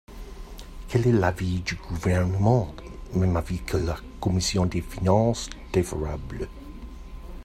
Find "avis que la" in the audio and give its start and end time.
3.37-3.95